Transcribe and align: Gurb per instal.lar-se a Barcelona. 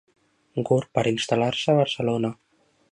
Gurb 0.69 0.89
per 0.99 1.03
instal.lar-se 1.11 1.73
a 1.75 1.79
Barcelona. 1.83 2.35